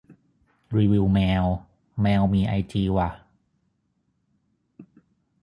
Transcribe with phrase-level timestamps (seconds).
[0.77, 1.45] รีวิวแมว
[2.01, 3.09] แมวมีไอจีว่ะ